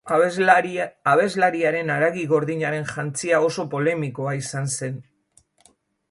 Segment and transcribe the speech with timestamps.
[1.15, 4.97] Abeslariaren haragi gordinaren jantzia oso polemikoa izan zen.